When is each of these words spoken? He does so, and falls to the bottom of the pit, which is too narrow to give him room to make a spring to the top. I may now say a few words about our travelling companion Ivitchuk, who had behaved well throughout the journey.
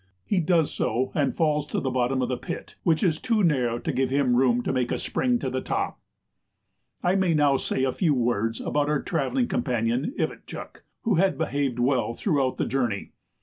He 0.25 0.39
does 0.39 0.73
so, 0.73 1.11
and 1.13 1.35
falls 1.37 1.67
to 1.67 1.79
the 1.79 1.91
bottom 1.91 2.23
of 2.23 2.27
the 2.29 2.35
pit, 2.35 2.73
which 2.81 3.03
is 3.03 3.19
too 3.19 3.43
narrow 3.43 3.77
to 3.77 3.91
give 3.93 4.09
him 4.09 4.35
room 4.35 4.63
to 4.63 4.73
make 4.73 4.91
a 4.91 4.97
spring 4.97 5.37
to 5.37 5.47
the 5.51 5.61
top. 5.61 5.99
I 7.03 7.13
may 7.15 7.35
now 7.35 7.57
say 7.57 7.83
a 7.83 7.91
few 7.91 8.15
words 8.15 8.59
about 8.59 8.89
our 8.89 9.03
travelling 9.03 9.47
companion 9.47 10.15
Ivitchuk, 10.17 10.81
who 11.03 11.17
had 11.17 11.37
behaved 11.37 11.77
well 11.77 12.13
throughout 12.15 12.57
the 12.57 12.65
journey. 12.65 13.11